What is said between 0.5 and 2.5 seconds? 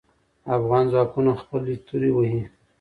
افغان ځواکونه خپلې تورو وهې.